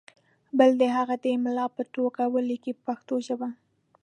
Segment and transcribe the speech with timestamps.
[0.57, 3.49] بل دې هغه د املا په توګه ولیکي په پښتو ژبه.